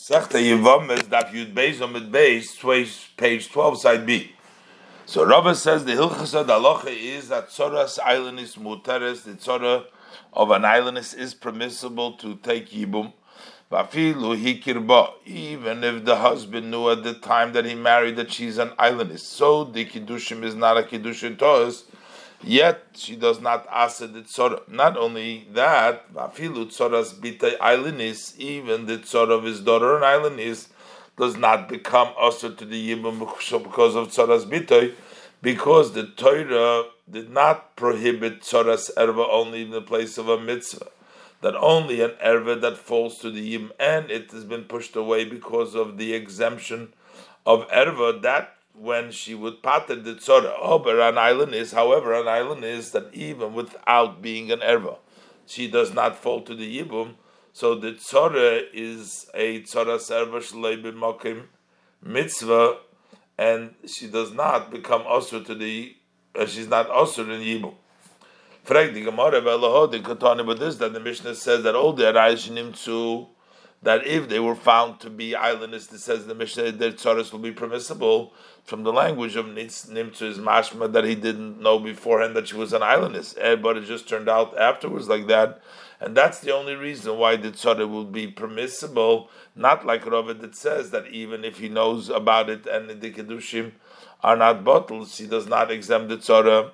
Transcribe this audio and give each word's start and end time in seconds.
Sechta 0.00 0.38
Yevames 0.40 1.02
Daf 1.10 1.30
Yud 1.30 1.52
Beis 1.52 1.76
Omid 1.76 2.10
Beis, 2.10 2.56
page 3.18 3.52
twelve, 3.52 3.78
side 3.78 4.06
B. 4.06 4.32
So 5.04 5.26
Rava 5.26 5.54
says 5.54 5.84
the 5.84 5.92
Hilchasa 5.92 6.42
Dalocha 6.42 6.86
is 6.86 7.28
that 7.28 7.50
Tzoras 7.50 7.98
eilonis 7.98 8.56
muteres. 8.56 9.24
The 9.24 9.32
Tzora 9.32 9.84
of 10.32 10.52
an 10.52 10.62
eilonis 10.62 11.14
is 11.14 11.34
permissible 11.34 12.12
to 12.12 12.36
take 12.36 12.70
Yibum. 12.70 13.12
Even 15.26 15.84
if 15.84 16.04
the 16.06 16.16
husband 16.16 16.70
knew 16.70 16.88
at 16.88 17.02
the 17.04 17.12
time 17.12 17.52
that 17.52 17.66
he 17.66 17.74
married 17.74 18.16
that 18.16 18.32
she's 18.32 18.56
an 18.56 18.70
eilonis. 18.78 19.20
So 19.20 19.64
the 19.64 19.84
kiddushim 19.84 20.42
is 20.44 20.54
not 20.54 20.78
a 20.78 20.82
kiddushin 20.82 21.38
to 21.40 21.46
us 21.46 21.84
Yet 22.42 22.82
she 22.94 23.16
does 23.16 23.40
not 23.40 23.66
ask 23.70 23.98
the 23.98 24.06
tzora. 24.08 24.66
Not 24.68 24.96
only 24.96 25.46
that, 25.52 26.12
vafilu 26.12 26.66
tzoras 26.66 27.12
bita 27.14 27.58
eilonis, 27.58 28.36
even 28.38 28.86
the 28.86 28.98
tzora 28.98 29.38
of 29.38 29.44
his 29.44 29.60
daughter 29.60 29.96
an 29.96 30.02
eilonis 30.02 30.68
does 31.18 31.36
not 31.36 31.68
become 31.68 32.14
usher 32.18 32.50
to 32.50 32.64
the 32.64 32.96
yibum 32.96 33.18
because 33.62 33.94
of 33.94 34.08
tzoras 34.08 34.46
bita, 34.46 34.94
because 35.42 35.92
the 35.92 36.06
Torah 36.06 36.84
did 37.10 37.30
not 37.30 37.76
prohibit 37.76 38.40
tzoras 38.40 38.90
erva 38.96 39.26
only 39.30 39.62
in 39.62 39.70
the 39.70 39.82
place 39.82 40.16
of 40.16 40.28
a 40.28 40.40
mitzvah. 40.40 40.88
That 41.42 41.56
only 41.56 42.00
an 42.00 42.12
erva 42.24 42.60
that 42.62 42.78
falls 42.78 43.18
to 43.18 43.30
the 43.30 43.54
yibum, 43.54 43.70
and 43.78 44.10
it 44.10 44.30
has 44.32 44.44
been 44.44 44.64
pushed 44.64 44.96
away 44.96 45.26
because 45.26 45.74
of 45.74 45.98
the 45.98 46.14
exemption 46.14 46.94
of 47.44 47.68
erva 47.68 48.22
that 48.22 48.54
when 48.74 49.10
she 49.10 49.34
would 49.34 49.62
pater 49.62 49.96
the 49.96 50.14
tzora. 50.14 50.54
Oh, 50.60 50.78
but 50.78 50.96
an 50.96 51.16
eilonis, 51.16 51.74
however, 51.74 52.14
an 52.14 52.26
eilonis 52.26 52.92
that 52.92 53.12
even 53.12 53.54
without 53.54 54.22
being 54.22 54.50
an 54.50 54.60
erva, 54.60 54.98
she 55.46 55.68
does 55.70 55.92
not 55.92 56.16
fall 56.16 56.42
to 56.42 56.54
the 56.54 56.78
yibum. 56.78 57.14
So 57.52 57.74
the 57.74 57.92
tzora 57.92 58.62
is 58.72 59.28
a 59.34 59.62
tzora 59.62 59.98
serva 59.98 60.92
mokim 60.92 61.44
mitzvah, 62.02 62.78
and 63.36 63.74
she 63.86 64.06
does 64.06 64.32
not 64.32 64.70
become 64.70 65.02
osur 65.02 65.44
to 65.46 65.54
the, 65.54 65.96
uh, 66.38 66.46
she's 66.46 66.68
not 66.68 66.88
osur 66.88 67.28
in 67.30 67.40
yibum. 67.40 67.74
Frag 68.62 68.92
the 68.94 69.02
Gemara, 69.02 69.40
but 69.40 70.58
this 70.58 70.76
that 70.76 70.92
the 70.92 71.00
Mishnah 71.00 71.34
says 71.34 71.62
that 71.64 71.74
all 71.74 71.94
the 71.94 72.04
Arayishim 72.04 72.78
to 72.84 73.26
that 73.82 74.06
if 74.06 74.28
they 74.28 74.38
were 74.38 74.54
found 74.54 75.00
to 75.00 75.10
be 75.10 75.34
islanders, 75.34 75.90
it 75.92 76.00
says 76.00 76.26
the 76.26 76.34
Mishnah 76.34 76.72
their 76.72 76.92
tzaras 76.92 77.32
will 77.32 77.38
be 77.38 77.52
permissible. 77.52 78.34
From 78.64 78.82
the 78.82 78.92
language 78.92 79.36
of 79.36 79.46
Nimtzu 79.46 80.22
is 80.22 80.38
mashma 80.38 80.92
that 80.92 81.04
he 81.04 81.14
didn't 81.14 81.60
know 81.60 81.78
beforehand 81.78 82.36
that 82.36 82.48
she 82.48 82.56
was 82.56 82.72
an 82.72 82.82
eilonis, 82.82 83.34
eh, 83.40 83.56
but 83.56 83.76
it 83.76 83.86
just 83.86 84.08
turned 84.08 84.28
out 84.28 84.56
afterwards 84.58 85.08
like 85.08 85.26
that, 85.28 85.62
and 85.98 86.16
that's 86.16 86.40
the 86.40 86.54
only 86.54 86.74
reason 86.74 87.16
why 87.16 87.36
the 87.36 87.50
tzara 87.50 87.88
will 87.88 88.04
be 88.04 88.26
permissible. 88.26 89.30
Not 89.56 89.86
like 89.86 90.04
Ravid 90.04 90.40
that 90.40 90.54
says 90.54 90.90
that 90.90 91.08
even 91.08 91.44
if 91.44 91.58
he 91.58 91.68
knows 91.68 92.10
about 92.10 92.50
it 92.50 92.66
and 92.66 92.88
the 92.88 93.10
kedushim 93.10 93.72
are 94.22 94.36
not 94.36 94.62
bottles, 94.62 95.16
he 95.16 95.26
does 95.26 95.46
not 95.46 95.70
exempt 95.70 96.10
the 96.10 96.18
tzara 96.18 96.72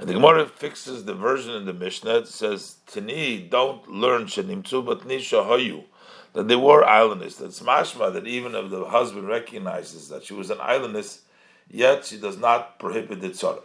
and 0.00 0.08
the 0.08 0.14
Gemara 0.14 0.46
fixes 0.46 1.04
the 1.04 1.12
version 1.12 1.54
in 1.54 1.66
the 1.66 1.74
Mishnah. 1.74 2.20
It 2.20 2.28
says, 2.28 2.76
Tini, 2.86 3.46
don't 3.46 3.86
learn 3.86 4.24
Shenimtzu, 4.24 4.82
but 4.82 5.06
Nisha 5.06 5.46
Hayu. 5.46 5.84
That 6.32 6.48
they 6.48 6.56
were 6.56 6.82
islanders. 6.86 7.36
That's 7.36 7.60
mashma, 7.60 8.10
that 8.14 8.26
even 8.26 8.54
if 8.54 8.70
the 8.70 8.86
husband 8.86 9.28
recognizes 9.28 10.08
that 10.08 10.24
she 10.24 10.32
was 10.32 10.48
an 10.48 10.56
eilonis, 10.56 11.20
yet 11.68 12.06
she 12.06 12.16
does 12.16 12.38
not 12.38 12.78
prohibit 12.78 13.20
the 13.20 13.28
tzara. 13.28 13.60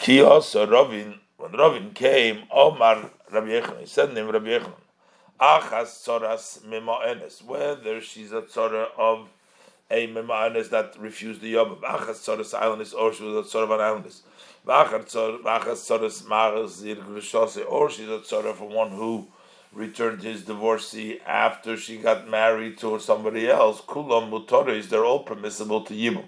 Ki 0.00 0.20
also 0.20 0.66
Ravin, 0.66 1.14
when 1.38 1.52
Ravin 1.52 1.92
came, 1.92 2.42
Omar 2.50 3.10
Rabbi 3.32 3.46
Yechon, 3.46 3.80
he 3.80 3.86
said 3.86 4.12
name 4.12 4.28
Rabbi 4.28 4.48
Yechon, 4.48 4.72
Achas 5.40 6.04
tzoras 6.04 6.62
mima'enes, 6.62 7.42
whether 7.42 8.02
she's 8.02 8.32
a 8.32 8.42
tzara 8.42 8.88
of 8.98 9.30
a 9.90 10.08
mima'enes 10.08 10.68
that 10.70 10.94
refused 10.98 11.40
the 11.40 11.48
yom, 11.50 11.76
Achas 11.76 12.20
tzoras 12.20 12.58
eilonis, 12.58 12.92
or 12.92 13.14
she 13.14 13.22
was 13.22 13.46
a 13.46 13.56
tzara 13.56 13.62
of 13.62 13.70
an 13.70 13.78
eilonis 13.78 14.20
or 14.66 14.80
she's 17.90 18.08
a 18.08 18.20
tzara 18.20 18.54
for 18.54 18.68
one 18.68 18.90
who 18.90 19.28
returned 19.74 20.22
his 20.22 20.44
divorcee 20.44 21.20
after 21.26 21.76
she 21.76 21.98
got 21.98 22.28
married 22.28 22.78
to 22.78 22.98
somebody 22.98 23.50
else. 23.50 23.82
Kulam 23.82 24.30
mutoris, 24.30 24.88
they're 24.88 25.04
all 25.04 25.22
permissible 25.22 25.82
to 25.82 25.92
yibum. 25.92 26.24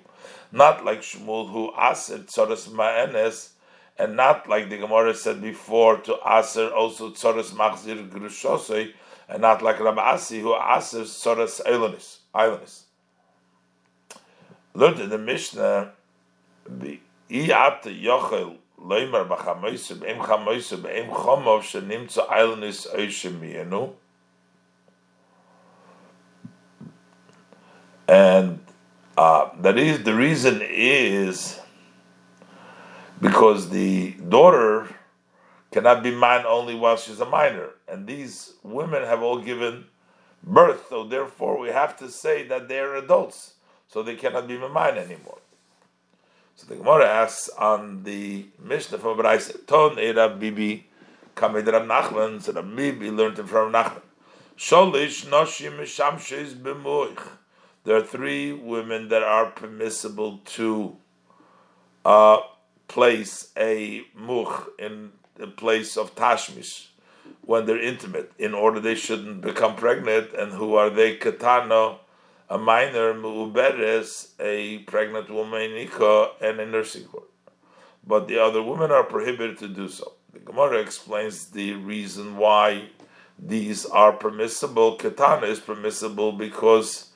Not 0.53 0.85
like 0.85 1.01
Shmuel 1.01 1.51
who 1.51 1.73
aser 1.81 2.19
tzoras 2.19 2.69
ma'enes, 2.69 3.53
and 3.99 4.17
not 4.17 4.47
like 4.49 4.69
the 4.69 4.77
Gemara 4.79 5.15
said 5.15 5.41
before 5.41 5.97
to 5.99 6.19
aser 6.27 6.69
also 6.75 7.11
tzoras 7.11 7.53
machzir 7.53 8.07
grushosei, 8.11 8.93
and 9.29 9.41
not 9.41 9.63
like 9.63 9.81
Rabbi 9.81 10.03
Asi 10.03 10.41
who 10.41 10.55
aser 10.55 11.05
eilonis. 11.05 12.19
Eilonis. 12.35 12.83
Learned 14.75 15.01
in 15.01 15.09
the 15.09 15.17
Mishnah, 15.17 15.93
and 28.09 28.61
uh, 29.17 29.51
that 29.61 29.79
is 29.79 30.05
the 30.05 30.15
reason 30.15 30.61
is 30.63 31.59
because 33.21 33.71
the 33.71 34.13
daughter 34.13 34.89
cannot 35.73 36.03
be 36.03 36.11
mine 36.11 36.45
only 36.47 36.75
while 36.75 36.97
she's 36.97 37.21
a 37.21 37.27
minor, 37.27 37.71
and 37.89 38.07
these 38.07 38.55
women 38.63 39.03
have 39.03 39.23
all 39.23 39.39
given 39.39 39.87
birth, 40.43 40.87
so 40.89 41.05
therefore 41.05 41.59
we 41.59 41.69
have 41.69 41.97
to 41.97 42.11
say 42.11 42.47
that 42.47 42.69
they 42.69 42.79
are 42.79 42.95
adults, 42.97 43.55
so 43.89 44.03
they 44.03 44.15
cannot 44.15 44.47
be 44.47 44.57
mine 44.57 44.97
anymore. 44.97 45.39
So 46.59 46.69
the 46.69 46.77
Gemara 46.77 47.07
asks 47.07 47.51
on 47.51 48.03
the 48.05 48.47
Mishnah 48.59 48.97
from 48.97 49.19
Braise, 49.19 49.53
Ton 49.67 49.99
Era 49.99 50.31
Bibi 50.31 50.87
Kamed 51.35 51.67
Rab 51.67 51.83
Nachman, 51.83 52.41
so 52.41 52.51
Rab 52.51 52.75
Bibi 52.75 53.11
learned 53.11 53.39
it 53.39 53.47
from 53.47 53.75
Nachman. 53.75 54.01
Sholish 54.57 55.27
Noshim 55.27 55.79
Shamshes 55.81 56.55
B'moich. 56.55 57.21
There 57.85 57.95
are 57.95 58.03
three 58.03 58.55
women 58.55 59.09
that 59.09 59.23
are 59.23 59.51
permissible 59.51 60.39
to 60.57 60.97
uh, 62.07 62.39
place 62.89 63.53
a 63.59 64.05
much 64.15 64.63
in 64.79 65.13
the 65.35 65.49
place 65.49 65.99
of 65.99 66.15
tashmish 66.15 66.87
when 67.43 67.67
they're 67.67 67.79
intimate, 67.79 68.33
in 68.39 68.55
order 68.55 68.81
they 68.81 68.95
shouldn't 68.95 69.43
become 69.43 69.77
pregnant. 69.77 70.33
And 70.33 70.53
who 70.53 70.75
are 70.75 70.89
they? 70.89 71.19
Katano 71.19 71.99
a 72.49 72.59
minor 72.59 73.15
mu'uberes, 73.15 74.29
a 74.41 74.79
pregnant 74.79 75.31
woman 75.31 75.71
nikah, 75.71 76.31
and 76.41 76.61
a 76.61 76.67
nursing 76.67 77.05
court. 77.05 77.29
But 78.07 78.29
the 78.29 78.39
other 78.39 78.63
women 78.63 78.93
are 78.93 79.05
prohibited 79.05 79.59
to 79.59 79.69
do 79.69 79.89
so. 79.89 80.13
The 80.33 80.39
Gemara 80.39 80.79
explains 80.79 81.47
the 81.47 81.73
reason 81.75 82.37
why 82.37 82.91
these 83.39 83.85
are 83.87 84.13
permissible. 84.13 84.97
Katana 84.97 85.47
is 85.47 85.61
permissible 85.61 86.33
because 86.33 87.11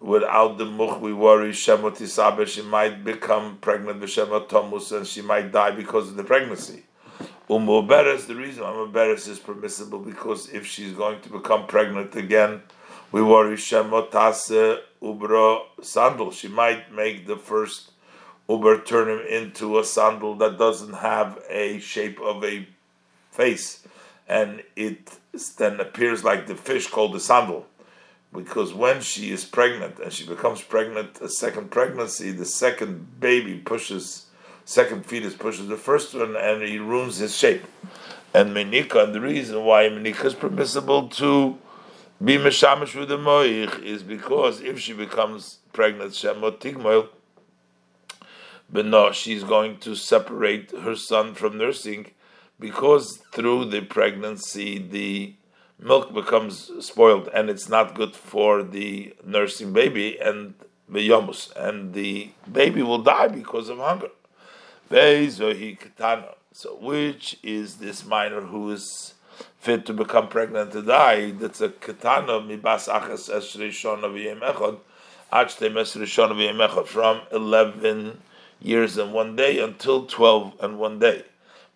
without 0.00 0.58
the 0.58 0.64
much 0.64 1.00
we 1.00 1.12
worry 1.12 1.50
Shemot 1.50 2.00
Isabe, 2.00 2.46
she 2.46 2.62
might 2.62 3.04
become 3.04 3.58
pregnant 3.60 4.00
with 4.00 4.10
Shemot 4.10 4.48
Tomus 4.48 4.96
and 4.96 5.06
she 5.06 5.22
might 5.22 5.50
die 5.52 5.70
because 5.72 6.08
of 6.08 6.16
the 6.16 6.24
pregnancy. 6.24 6.84
Umuberes, 7.48 8.26
the 8.26 8.36
reason 8.36 8.62
Umuberes 8.62 9.28
is 9.28 9.38
permissible 9.38 9.98
because 9.98 10.48
if 10.50 10.66
she's 10.66 10.92
going 10.92 11.20
to 11.20 11.28
become 11.28 11.66
pregnant 11.66 12.14
again, 12.14 12.62
we 13.12 13.22
worry 13.22 13.56
Shemotase 13.56 14.80
Ubra 15.02 15.60
sandal. 15.82 16.32
She 16.32 16.48
might 16.48 16.92
make 16.92 17.26
the 17.26 17.36
first 17.36 17.92
Uber 18.48 18.80
turn 18.80 19.08
him 19.08 19.26
into 19.26 19.78
a 19.78 19.84
sandal 19.84 20.34
that 20.36 20.58
doesn't 20.58 20.94
have 20.94 21.38
a 21.48 21.78
shape 21.78 22.20
of 22.20 22.42
a 22.42 22.66
face, 23.30 23.86
and 24.26 24.62
it 24.76 25.18
then 25.58 25.78
appears 25.78 26.24
like 26.24 26.46
the 26.46 26.54
fish 26.54 26.88
called 26.88 27.12
the 27.12 27.20
sandal. 27.20 27.66
Because 28.32 28.72
when 28.72 29.02
she 29.02 29.30
is 29.30 29.44
pregnant 29.44 29.98
and 29.98 30.12
she 30.12 30.26
becomes 30.26 30.62
pregnant, 30.62 31.20
a 31.20 31.28
second 31.28 31.70
pregnancy, 31.70 32.32
the 32.32 32.46
second 32.46 33.20
baby 33.20 33.58
pushes, 33.58 34.26
second 34.64 35.04
fetus 35.04 35.34
pushes 35.34 35.68
the 35.68 35.76
first 35.76 36.14
one, 36.14 36.34
and 36.36 36.62
he 36.62 36.78
ruins 36.78 37.18
his 37.18 37.36
shape. 37.36 37.64
And 38.32 38.56
menika, 38.56 39.04
and 39.04 39.14
the 39.14 39.20
reason 39.20 39.62
why 39.64 39.84
menika 39.84 40.24
is 40.24 40.34
permissible 40.34 41.08
to 41.10 41.58
be 42.22 42.36
meshamish 42.36 42.94
with 42.94 43.08
the 43.08 43.18
moich 43.18 43.82
is 43.82 44.02
because 44.02 44.60
if 44.60 44.78
she 44.78 44.92
becomes 44.92 45.58
pregnant, 45.72 46.12
shemot 46.12 46.58
tigmoil, 46.60 47.08
but 48.70 48.86
no, 48.86 49.12
she's 49.12 49.44
going 49.44 49.78
to 49.78 49.94
separate 49.94 50.70
her 50.70 50.94
son 50.94 51.34
from 51.34 51.58
nursing 51.58 52.12
because 52.60 53.18
through 53.32 53.66
the 53.66 53.80
pregnancy 53.80 54.78
the 54.78 55.34
milk 55.78 56.14
becomes 56.14 56.70
spoiled 56.80 57.28
and 57.34 57.50
it's 57.50 57.68
not 57.68 57.94
good 57.94 58.14
for 58.14 58.62
the 58.62 59.14
nursing 59.24 59.72
baby 59.72 60.18
and 60.18 60.54
the 60.88 61.06
yomus. 61.08 61.54
And 61.56 61.92
the 61.92 62.30
baby 62.50 62.82
will 62.82 63.02
die 63.02 63.28
because 63.28 63.68
of 63.68 63.78
hunger. 63.78 64.08
So 66.54 66.76
which 66.76 67.38
is 67.42 67.76
this 67.76 68.04
minor 68.04 68.42
who 68.42 68.70
is 68.70 69.14
fit 69.58 69.86
to 69.86 69.92
become 69.92 70.28
pregnant 70.28 70.72
to 70.72 70.82
die, 70.82 71.30
that's 71.30 71.60
a 71.60 71.68
katana 71.68 72.40
mibas 72.40 72.88
achas 72.88 73.30
esrishon 73.30 74.02
aviyim 74.02 74.40
echad, 74.40 74.78
achtem 75.32 75.74
esrishon 75.74 76.30
aviyim 76.32 76.68
echad, 76.68 76.86
from 76.86 77.20
11 77.30 78.20
years 78.60 78.96
and 78.96 79.12
one 79.12 79.36
day 79.36 79.58
until 79.58 80.06
12 80.06 80.54
and 80.60 80.78
one 80.78 80.98
day. 80.98 81.24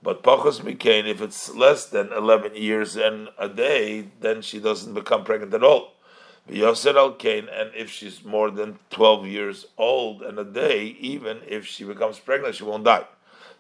But 0.03 0.23
pachos 0.23 0.61
mikain, 0.61 1.07
if 1.09 1.21
it's 1.21 1.55
less 1.55 1.87
than 1.87 2.13
11 2.13 2.55
years 2.55 2.97
and 2.97 3.29
a 3.39 3.49
day, 3.49 4.09
then 4.21 4.43
she 4.43 4.61
doesn't 4.61 4.95
become 4.95 5.25
pregnant 5.25 5.55
at 5.55 5.65
all. 5.65 5.95
Yoser 6.49 6.95
al 6.95 7.13
kain, 7.13 7.49
and 7.49 7.73
if 7.75 7.91
she's 7.91 8.25
more 8.25 8.53
than 8.53 8.79
12 8.91 9.27
years 9.27 9.67
old 9.77 10.23
and 10.23 10.39
a 10.39 10.45
day, 10.45 10.97
even 11.01 11.41
if 11.47 11.67
she 11.67 11.83
becomes 11.83 12.21
pregnant, 12.21 12.55
she 12.55 12.63
won't 12.63 12.85
die. 12.85 13.05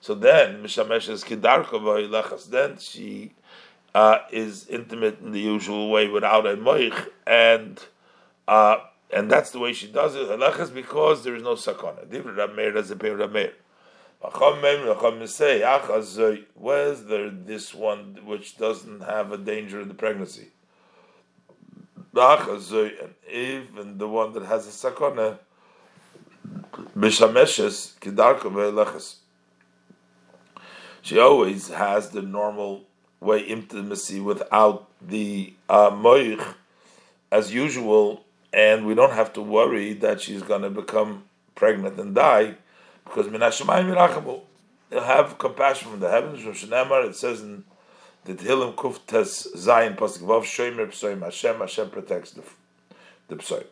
So 0.01 0.15
then, 0.15 0.63
mishamesh 0.63 1.09
mishameshes 1.09 1.41
kidarko 1.41 2.51
then 2.51 2.79
she 2.79 3.33
uh, 3.97 4.19
is 4.31 4.69
intimate 4.69 5.21
in 5.23 5.33
the 5.33 5.41
usual 5.41 5.89
way 5.91 6.07
without 6.07 6.47
a 6.47 6.55
moich, 6.55 7.09
and 7.27 7.83
uh, 8.47 8.77
and 9.11 9.31
that's 9.31 9.53
the 9.53 9.59
way 9.59 9.73
she 9.73 9.87
does 9.87 10.15
it. 10.15 10.29
Halachas 10.29 10.73
because 10.75 11.25
there 11.25 11.35
is 11.35 11.43
no 11.43 11.55
sakana. 11.55 12.05
Divri 12.07 12.37
Rameir 12.37 12.75
does 12.75 12.91
a 12.91 12.97
pair 12.97 13.17
Rameir. 13.17 13.53
where's 16.55 17.05
there 17.05 17.31
this 17.31 17.75
one 17.75 18.19
which 18.27 18.59
doesn't 18.59 19.01
have 19.01 19.33
a 19.33 19.39
danger 19.39 19.81
in 19.81 19.89
the 19.89 19.95
pregnancy? 19.95 20.49
And 22.15 23.15
even 23.33 23.97
the 23.97 24.09
one 24.09 24.35
that 24.35 24.45
has 24.45 24.67
a 24.67 24.91
sakana, 24.91 25.39
She 31.01 31.19
always 31.19 31.69
has 31.69 32.11
the 32.11 32.23
normal 32.23 32.86
way 33.21 33.41
intimacy 33.41 34.21
without 34.21 34.89
the 35.01 35.53
uh, 35.69 35.91
moich 35.91 36.45
as 37.31 37.53
usual, 37.53 38.25
and 38.53 38.87
we 38.87 38.95
don't 38.95 39.13
have 39.13 39.33
to 39.33 39.43
worry 39.43 39.93
that 39.95 40.21
she's 40.21 40.43
going 40.43 40.63
to 40.63 40.71
become 40.71 41.25
pregnant 41.55 41.99
and 41.99 42.15
die 42.15 42.55
because 43.05 43.27
minashamayim 43.27 43.95
yirachamu. 43.95 44.41
They'll 44.91 45.03
have 45.03 45.39
compassion 45.39 45.91
from 45.91 46.01
the 46.01 46.11
heavens. 46.11 46.43
From 46.43 46.53
Shenemar, 46.53 47.09
it 47.09 47.17
says 47.17 47.43
in 47.43 47.65
the 48.25 48.35
Tehillim 48.35 48.75
Kuf 48.75 49.01
Tes 49.07 49.49
Zayin 49.57 49.97
Pasuk 49.97 50.23
Vav 50.23 50.43
Shomer 50.43 50.87
Psoim 50.87 51.23
Hashem 51.23 51.59
Hashem 51.59 51.91
protects 51.91 52.33
the 52.33 52.43
the 53.29 53.37
Psoim. 53.37 53.65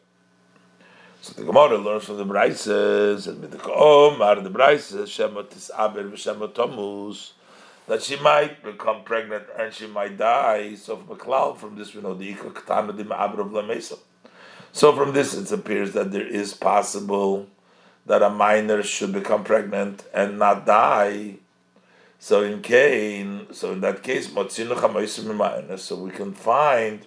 So 1.20 1.32
the 1.35 1.44
Gemara 1.44 1.79
learns 1.79 2.05
from 2.05 2.17
the 2.19 2.25
Braises 2.25 3.26
and 3.26 3.43
the 3.43 3.62
Omar 3.73 4.40
the 4.40 4.50
Braises 4.50 5.08
Shemot 5.08 5.50
Tis 5.50 5.70
Aber 5.70 6.02
v'Shemot 6.02 6.52
Tomus 6.52 7.32
that 7.87 8.03
she 8.03 8.17
might 8.17 8.63
become 8.63 9.05
pregnant 9.05 9.45
and 9.59 9.73
she 9.73 9.87
might 9.87 10.17
die. 10.17 10.75
So 10.75 10.97
from 10.97 11.11
a 11.11 11.19
cloud, 11.19 11.59
from 11.59 11.77
this 11.77 11.95
we 11.95 12.03
know 12.03 12.15
the 12.15 12.37
So 14.73 14.93
from 14.97 15.13
this 15.13 15.35
it 15.35 15.53
appears 15.53 15.93
that 15.93 16.11
there 16.13 16.27
is 16.27 16.55
possible 16.55 17.47
that 18.07 18.23
a 18.23 18.31
minor 18.31 18.83
should 18.83 19.13
become 19.13 19.45
pregnant 19.45 20.05
and 20.13 20.39
not 20.39 20.67
die. 20.67 21.37
So 22.19 22.43
in 22.43 22.63
Cain, 22.63 23.49
so 23.53 23.73
in 23.73 23.81
that 23.83 24.03
case, 24.03 24.29
so 24.29 25.97
we 25.97 26.11
can 26.11 26.33
find 26.33 27.07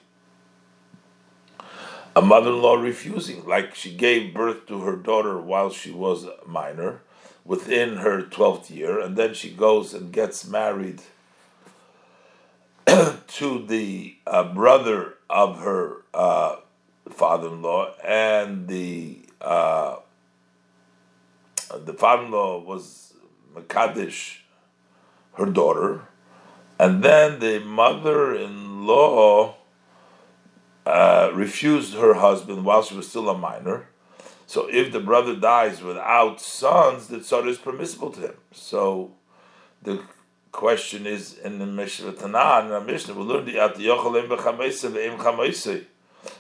a 2.16 2.22
mother-in-law 2.22 2.76
refusing, 2.76 3.46
like 3.46 3.76
she 3.76 3.94
gave 3.94 4.34
birth 4.34 4.66
to 4.68 4.82
her 4.82 4.96
daughter 4.96 5.40
while 5.40 5.70
she 5.70 5.92
was 5.92 6.24
a 6.24 6.36
minor, 6.48 7.02
within 7.48 7.98
her 7.98 8.22
12th 8.22 8.70
year, 8.70 9.00
and 9.00 9.16
then 9.16 9.34
she 9.34 9.50
goes 9.50 9.94
and 9.94 10.12
gets 10.12 10.46
married 10.46 11.02
to 13.28 13.66
the 13.66 14.18
uh, 14.28 14.44
brother 14.54 15.14
of 15.30 15.60
her 15.60 16.04
uh, 16.14 16.58
father-in-law, 17.10 17.94
and 18.04 18.68
the 18.68 19.20
uh, 19.40 19.98
the 21.86 21.94
father-in-law 21.94 22.60
was 22.64 23.14
Makadish, 23.54 24.40
her 25.34 25.46
daughter, 25.46 26.02
and 26.78 27.02
then 27.04 27.40
the 27.40 27.60
mother-in-law 27.60 29.56
uh, 30.86 31.32
refused 31.34 31.94
her 31.96 32.16
husband 32.16 32.66
while 32.66 32.84
she 32.84 32.96
was 32.96 33.08
still 33.08 33.30
a 33.30 33.38
minor 33.38 33.88
so 34.48 34.68
if 34.72 34.94
the 34.94 35.02
brother 35.02 35.36
dies 35.36 35.82
without 35.82 36.40
sons, 36.40 37.08
the 37.08 37.18
tzara 37.18 37.50
is 37.50 37.58
permissible 37.58 38.12
to 38.12 38.22
him. 38.22 38.36
So 38.54 39.12
the 39.84 40.02
question 40.54 41.06
is 41.06 41.38
in 41.38 41.60
the 41.60 41.66
Mishnah 41.66 42.12
in 42.12 42.32
the 42.32 42.82
Mishnah, 42.86 43.14
we 43.14 43.24
learned 43.24 43.48
the 43.50 43.56
Yochalim 43.56 44.30
b'chameisa 44.30 44.90
ve'im 44.90 45.18
chameisa. 45.18 45.84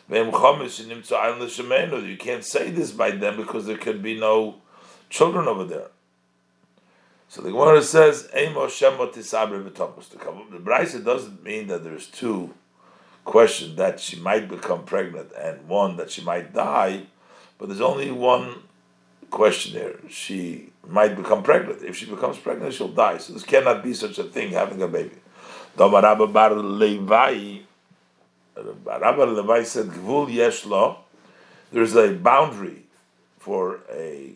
Ve'im. 0.09 0.31
You 2.09 2.17
can't 2.17 2.45
say 2.45 2.71
this 2.71 2.91
by 2.91 3.11
them 3.11 3.35
because 3.35 3.65
there 3.65 3.77
could 3.77 4.01
be 4.01 4.17
no 4.17 4.61
children 5.09 5.49
over 5.49 5.65
there. 5.65 5.87
So 7.27 7.41
the 7.41 7.51
Gemara 7.51 7.81
says, 7.81 8.29
Eimo 8.33 8.67
shemot 8.67 9.15
tisabre 9.15 9.69
v'topos. 9.69 10.07
The 10.09 10.59
Brisa 10.59 11.03
doesn't 11.03 11.43
mean 11.43 11.67
that 11.67 11.83
there's 11.83 12.07
two 12.07 12.53
questions 13.25 13.75
that 13.75 13.99
she 13.99 14.17
might 14.17 14.47
become 14.47 14.85
pregnant 14.85 15.33
and 15.37 15.67
one 15.67 15.97
that 15.97 16.09
she 16.09 16.21
might 16.21 16.53
die 16.53 17.07
but 17.57 17.67
there's 17.69 17.81
only 17.81 18.11
one 18.11 18.63
question 19.29 19.73
here. 19.73 19.99
She 20.09 20.69
might 20.87 21.15
become 21.15 21.43
pregnant. 21.43 21.83
If 21.83 21.97
she 21.97 22.05
becomes 22.05 22.37
pregnant, 22.37 22.73
she'll 22.73 22.87
die. 22.87 23.17
So 23.17 23.33
this 23.33 23.43
cannot 23.43 23.83
be 23.83 23.93
such 23.93 24.17
a 24.19 24.23
thing, 24.23 24.51
having 24.51 24.81
a 24.81 24.87
baby. 24.87 25.17
Bar 25.75 26.01
Rabbi 28.99 29.23
Levi 29.23 29.63
said, 29.63 29.87
Gvul 29.87 30.97
there's 31.71 31.95
a 31.95 32.13
boundary 32.13 32.83
for 33.37 33.81
a 33.91 34.31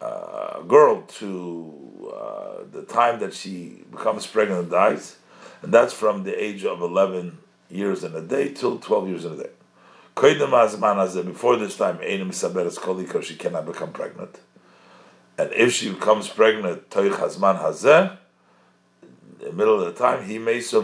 uh, 0.00 0.60
girl 0.62 1.02
to 1.02 2.12
uh, 2.14 2.64
the 2.70 2.82
time 2.82 3.20
that 3.20 3.34
she 3.34 3.82
becomes 3.90 4.26
pregnant 4.26 4.60
and 4.62 4.70
dies, 4.70 5.16
and 5.62 5.72
that's 5.72 5.92
from 5.92 6.24
the 6.24 6.42
age 6.42 6.64
of 6.64 6.80
11 6.80 7.38
years 7.70 8.04
and 8.04 8.14
a 8.14 8.20
day 8.20 8.52
till 8.52 8.78
12 8.78 9.08
years 9.08 9.24
and 9.24 9.40
a 9.40 9.44
day. 9.44 9.50
Before 10.20 11.56
this 11.56 11.76
time, 11.76 11.98
she 13.22 13.36
cannot 13.36 13.66
become 13.66 13.92
pregnant. 13.92 14.40
And 15.38 15.50
if 15.54 15.72
she 15.72 15.90
becomes 15.90 16.28
pregnant, 16.28 16.90
Hazman 16.90 18.18
in 19.40 19.46
the 19.46 19.52
middle 19.52 19.80
of 19.80 19.86
the 19.86 19.98
time, 19.98 20.24
he 20.26 20.38
Mesa 20.38 20.80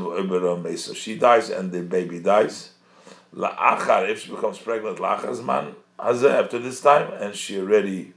Mesa. 0.62 0.94
She 0.94 1.18
dies 1.18 1.50
and 1.50 1.70
the 1.70 1.82
baby 1.82 2.20
dies. 2.20 2.70
La'achar, 3.34 4.08
if 4.08 4.22
she 4.22 4.30
becomes 4.30 4.56
pregnant, 4.56 4.96
La'achar 4.96 5.26
Hazman 5.26 5.74
Hazeh, 5.98 6.44
after 6.44 6.58
this 6.58 6.80
time, 6.80 7.12
and 7.20 7.34
she 7.34 7.58
already 7.58 8.14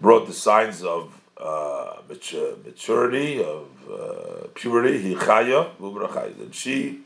brought 0.00 0.26
the 0.26 0.32
signs 0.32 0.82
of 0.82 1.20
uh, 1.36 1.96
maturity, 2.08 3.44
of 3.44 3.66
uh, 3.92 4.46
puberty, 4.54 4.98
he 5.02 5.14
chaya, 5.14 5.68
and 6.40 6.54
she 6.54 7.00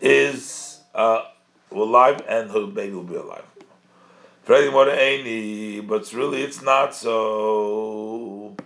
is 0.00 0.67
uh, 0.98 1.22
alive 1.70 2.20
and 2.28 2.50
her 2.50 2.66
baby 2.66 2.94
will 2.94 3.04
be 3.04 3.14
alive. 3.14 3.44
But 4.46 6.12
really, 6.12 6.42
it's 6.42 6.62
not 6.62 6.94
so. 6.94 8.56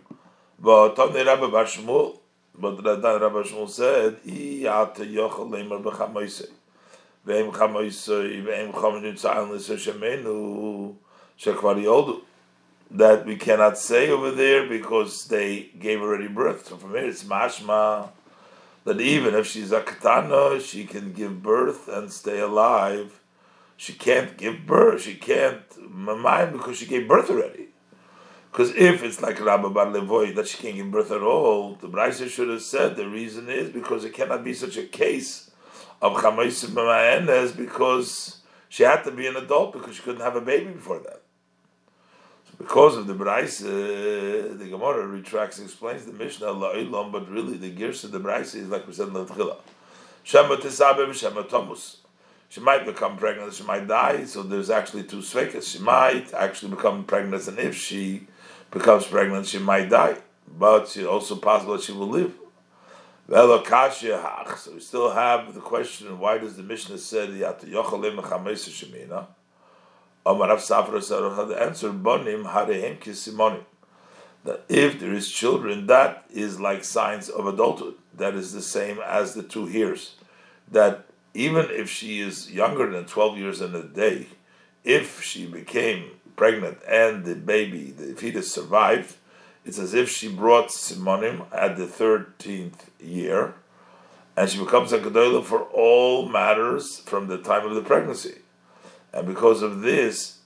But 0.58 0.96
Tony 0.96 1.24
Rabbi 1.24 1.46
Bashmul, 1.46 2.18
but 2.56 2.82
the 2.82 2.96
Rabbi 2.96 3.42
Shmuel 3.42 3.68
said, 3.68 4.18
"He 4.24 4.62
had 4.62 4.94
to 4.94 5.04
yochel 5.04 5.50
lemer 5.50 5.82
b'chamoisei, 5.82 6.50
ve'im 7.26 7.52
chamoisei, 7.52 8.44
ve'im 8.44 8.72
chamoisei 8.72 9.12
tza'al 9.14 9.50
l'seshemenu 9.50 10.94
shekvar 11.38 11.82
yoldu." 11.82 12.22
That 12.92 13.26
we 13.26 13.36
cannot 13.36 13.76
say 13.76 14.10
over 14.10 14.30
there 14.30 14.68
because 14.68 15.26
they 15.26 15.70
gave 15.80 16.00
already 16.00 16.28
birth. 16.28 16.68
So 16.68 16.76
from 16.76 16.90
here, 16.90 17.06
it's 17.06 17.24
mashma 17.24 18.10
that 18.84 19.00
even 19.00 19.34
if 19.34 19.46
she's 19.46 19.72
a 19.72 19.80
katana, 19.80 20.60
she 20.60 20.84
can 20.84 21.12
give 21.12 21.42
birth 21.42 21.88
and 21.88 22.12
stay 22.12 22.40
alive. 22.40 23.20
She 23.76 23.92
can't 23.92 24.36
give 24.36 24.66
birth. 24.66 25.02
She 25.02 25.14
can't 25.14 25.68
mamaim 25.78 26.52
because 26.52 26.76
she 26.76 26.86
gave 26.86 27.08
birth 27.08 27.30
already. 27.30 27.68
Because 28.50 28.74
if 28.74 29.02
it's 29.02 29.22
like 29.22 29.42
Rabbi 29.42 29.68
Bar 29.68 29.86
Levoy 29.86 30.34
that 30.34 30.46
she 30.46 30.58
can't 30.58 30.76
give 30.76 30.90
birth 30.90 31.10
at 31.10 31.22
all, 31.22 31.76
the 31.76 31.88
Brisa 31.88 32.28
should 32.28 32.50
have 32.50 32.62
said 32.62 32.96
the 32.96 33.08
reason 33.08 33.48
is 33.48 33.70
because 33.70 34.04
it 34.04 34.12
cannot 34.12 34.44
be 34.44 34.52
such 34.52 34.76
a 34.76 34.84
case 34.84 35.50
of 36.02 36.14
chamaisim 36.14 37.28
is 37.28 37.52
because 37.52 38.42
she 38.68 38.82
had 38.82 39.04
to 39.04 39.10
be 39.10 39.26
an 39.26 39.36
adult 39.36 39.72
because 39.72 39.96
she 39.96 40.02
couldn't 40.02 40.20
have 40.20 40.36
a 40.36 40.40
baby 40.40 40.72
before 40.72 40.98
that. 40.98 41.21
Because 42.72 42.96
of 42.96 43.06
the 43.06 43.12
Braise, 43.12 43.62
uh, 43.62 44.54
the 44.56 44.66
Gemara 44.70 45.06
retracts 45.06 45.58
explains 45.58 46.06
the 46.06 46.12
Mishnah 46.14 46.46
La'ilam, 46.46 47.12
but 47.12 47.30
really 47.30 47.58
the 47.58 47.70
Girs 47.70 48.02
of 48.02 48.12
the 48.12 48.18
Braise 48.18 48.54
is 48.54 48.70
like 48.70 48.86
we 48.86 48.94
said 48.94 49.08
in 49.08 49.12
the 49.12 49.26
Tchila. 49.26 49.56
Shema 50.22 50.56
Tisabe 50.56 51.12
Shema 51.12 51.42
Tomus. 51.42 51.96
She 52.48 52.60
might 52.60 52.86
become 52.86 53.18
pregnant, 53.18 53.52
she 53.52 53.62
might 53.64 53.86
die, 53.86 54.24
so 54.24 54.42
there's 54.42 54.70
actually 54.70 55.02
two 55.02 55.18
svekas. 55.18 55.70
She 55.70 55.80
might 55.80 56.32
actually 56.32 56.70
become 56.70 57.04
pregnant, 57.04 57.46
and 57.46 57.58
if 57.58 57.76
she 57.76 58.26
becomes 58.70 59.04
pregnant, 59.04 59.46
she 59.46 59.58
might 59.58 59.90
die. 59.90 60.16
But 60.48 60.84
it's 60.84 60.96
also 61.04 61.36
possible 61.36 61.74
that 61.74 61.82
she 61.82 61.92
will 61.92 62.08
live. 62.08 62.32
So 63.28 64.72
we 64.72 64.80
still 64.80 65.10
have 65.10 65.52
the 65.52 65.60
question: 65.60 66.18
Why 66.18 66.38
does 66.38 66.56
the 66.56 66.62
Mishnah 66.62 66.96
say 66.96 67.26
Yat 70.26 70.34
Yochalim 70.34 70.38
Chameisa 70.38 70.46
Shemina? 70.46 70.46
Amar 70.46 70.48
Rav 70.48 70.58
Safra 70.58 71.02
said 71.02 71.48
the 71.48 71.62
answer: 71.62 71.90
Bonim 71.90 72.52
Harehem 72.52 72.98
Kisimonim. 72.98 73.64
That 74.44 74.64
if 74.68 74.98
there 74.98 75.12
is 75.12 75.30
children, 75.30 75.86
that 75.86 76.24
is 76.30 76.60
like 76.60 76.84
signs 76.84 77.28
of 77.28 77.46
adulthood. 77.46 77.94
That 78.14 78.34
is 78.34 78.52
the 78.52 78.62
same 78.62 78.98
as 78.98 79.34
the 79.34 79.42
two 79.42 79.68
years. 79.68 80.16
That 80.70 81.06
even 81.34 81.66
if 81.70 81.88
she 81.88 82.20
is 82.20 82.50
younger 82.50 82.90
than 82.90 83.04
twelve 83.06 83.38
years 83.38 83.60
and 83.60 83.74
a 83.74 83.82
day, 83.82 84.26
if 84.84 85.22
she 85.22 85.46
became 85.46 86.10
pregnant 86.36 86.78
and 86.88 87.24
the 87.24 87.34
baby, 87.34 87.92
the 87.92 88.14
fetus 88.14 88.52
survived, 88.52 89.14
it's 89.64 89.78
as 89.78 89.94
if 89.94 90.10
she 90.10 90.28
brought 90.28 90.68
Simonim 90.68 91.46
at 91.52 91.76
the 91.76 91.86
13th 91.86 92.88
year, 93.00 93.54
and 94.36 94.50
she 94.50 94.58
becomes 94.58 94.92
a 94.92 94.98
Gedolah 94.98 95.44
for 95.44 95.62
all 95.62 96.28
matters 96.28 96.98
from 96.98 97.28
the 97.28 97.38
time 97.38 97.64
of 97.64 97.74
the 97.76 97.82
pregnancy. 97.82 98.41
And 99.12 99.26
because 99.26 99.62
of 99.62 99.82
this, 99.82 100.38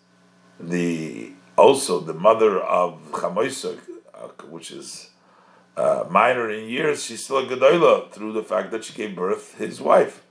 the 0.59 1.33
also 1.57 2.01
the 2.01 2.15
mother 2.15 2.61
of 2.61 3.01
Chamoisuk, 3.13 3.79
uh, 4.15 4.29
which 4.49 4.71
is 4.71 5.11
uh, 5.77 6.05
minor 6.11 6.51
in 6.51 6.69
years, 6.69 7.05
she's 7.05 7.25
still 7.25 7.39
a 7.39 7.47
Gedolah 7.47 8.11
through 8.11 8.33
the 8.33 8.43
fact 8.43 8.71
that 8.71 8.85
she 8.85 8.95
gave 8.95 9.15
birth 9.15 9.57
his 9.57 9.81
wife, 9.81 10.25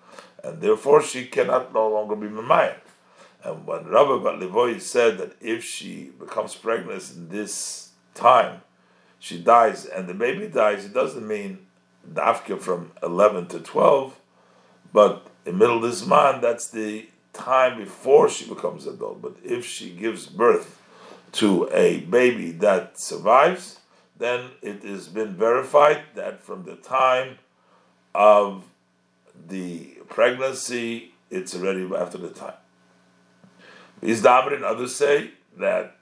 and 0.44 0.62
therefore 0.62 1.02
she 1.02 1.26
cannot 1.26 1.74
no 1.74 1.88
longer 1.88 2.16
be 2.16 2.28
Mamayim. 2.28 2.76
And 3.44 3.68
when 3.68 3.86
Rabbi 3.86 4.24
Bat 4.24 4.82
said 4.82 5.20
that 5.20 5.36
if 5.40 5.64
she 5.64 6.12
becomes 6.20 6.56
pregnant 6.56 7.12
in 7.16 7.30
this 7.30 7.92
time, 8.16 8.62
she 9.20 9.40
dies 9.40 9.86
and 9.86 10.08
the 10.08 10.16
baby 10.16 10.48
dies, 10.48 10.86
it 10.86 10.94
doesn't 10.94 11.28
mean 11.28 11.60
dafka 12.12 12.60
from 12.60 12.92
11 13.04 13.48
to 13.48 13.60
12, 13.60 14.20
but 14.92 15.28
in 15.46 15.60
middle 15.60 15.80
this 15.80 16.06
month, 16.06 16.42
that's 16.42 16.68
the 16.70 17.08
time 17.36 17.78
before 17.78 18.30
she 18.30 18.48
becomes 18.48 18.88
adult. 18.88 19.22
But 19.22 19.36
if 19.44 19.66
she 19.66 19.90
gives 19.92 20.26
birth 20.28 20.82
to 21.34 21.70
a 21.72 22.00
baby 22.00 22.52
that 22.52 23.00
survives, 23.00 23.80
then 24.18 24.52
it 24.62 24.84
has 24.84 25.08
been 25.08 25.36
verified 25.36 26.02
that 26.16 26.42
from 26.42 26.64
the 26.64 26.76
time 26.76 27.38
of 28.14 28.64
the 29.48 29.98
pregnancy, 30.08 31.14
it's 31.30 31.54
already 31.56 31.90
after 31.94 32.18
the 32.18 32.30
time. 32.30 32.54
Izdamr 34.02 34.54
and 34.54 34.64
others 34.64 34.96
say 34.96 35.32
that 35.58 35.98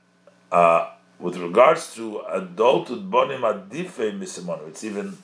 uh, 0.52 0.92
with 1.20 1.38
regards 1.38 1.94
to 1.96 2.22
adulthood 2.30 3.10
bonim 3.10 3.42
adife 3.42 4.18
misimonim, 4.20 4.68
it's 4.68 4.84
even 4.84 5.18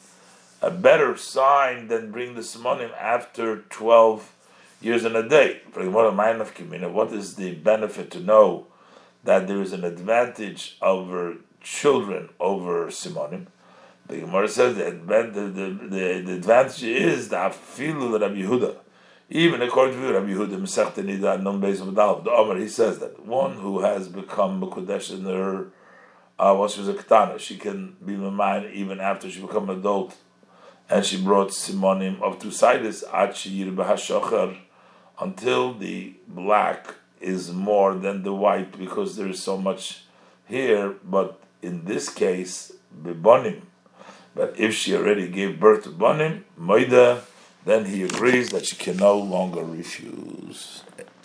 a 0.61 0.71
better 0.71 1.15
sign 1.15 1.87
than 1.87 2.11
bring 2.11 2.35
the 2.35 2.41
simonim 2.41 2.91
after 2.97 3.61
12 3.69 4.33
years 4.81 5.05
and 5.05 5.15
a 5.15 5.27
day. 5.27 5.61
Of 5.75 6.93
what 6.93 7.13
is 7.13 7.35
the 7.35 7.55
benefit 7.55 8.11
to 8.11 8.19
know 8.19 8.67
that 9.23 9.47
there 9.47 9.61
is 9.61 9.73
an 9.73 9.83
advantage 9.83 10.77
over 10.81 11.37
children 11.61 12.29
over 12.39 12.87
simonim? 12.87 13.47
The 14.07 14.21
Gemara 14.21 14.47
says 14.47 14.75
the, 14.75 14.91
the, 14.91 15.41
the, 15.47 16.21
the 16.25 16.33
advantage 16.33 16.83
is 16.83 17.29
the 17.29 17.35
afilu 17.35 18.19
Rabbi 18.19 18.35
Yehuda 18.35 18.75
even 19.31 19.61
according 19.61 20.01
to 20.01 20.11
Rabbi 20.11 20.29
Yehuda 20.31 20.59
Masechta 20.59 21.03
Nida 21.03 21.39
Num 21.41 21.61
Beis 21.61 21.77
Madal, 21.77 22.23
the 22.23 22.31
Omer, 22.31 22.57
he 22.57 22.67
says 22.67 22.97
that 22.97 23.23
one 23.23 23.53
who 23.53 23.81
has 23.81 24.07
become 24.07 24.59
Mukodesh 24.59 25.13
in 25.13 25.23
her 25.25 25.67
uh, 26.39 26.55
once 26.57 26.73
she 26.73 26.79
was 26.79 26.89
a 26.89 26.93
katana, 26.93 27.37
she 27.37 27.57
can 27.57 27.95
be 28.03 28.13
Mamayim 28.13 28.73
even 28.73 28.99
after 28.99 29.29
she 29.29 29.41
become 29.41 29.69
an 29.69 29.79
adult, 29.79 30.15
and 30.89 31.05
she 31.05 31.21
brought 31.21 31.49
Simonim 31.49 32.21
of 32.21 32.39
two 32.39 32.49
sides 32.49 33.03
until 35.19 35.73
the 35.73 36.13
black 36.27 36.95
is 37.19 37.51
more 37.51 37.93
than 37.95 38.23
the 38.23 38.33
white 38.33 38.77
because 38.77 39.15
there 39.15 39.27
is 39.27 39.41
so 39.41 39.57
much 39.57 40.03
here. 40.47 40.95
But 41.03 41.39
in 41.61 41.85
this 41.85 42.09
case, 42.09 42.73
Bibonim. 43.03 43.61
But 44.35 44.57
if 44.57 44.73
she 44.73 44.95
already 44.95 45.27
gave 45.27 45.59
birth 45.59 45.83
to 45.83 45.89
Bonim, 45.89 46.43
Moida 46.59 47.23
then 47.65 47.85
he 47.85 48.03
agrees 48.03 48.49
that 48.49 48.65
she 48.65 48.75
can 48.75 48.97
no 48.97 49.17
longer 49.17 49.63
refuse. 49.63 50.83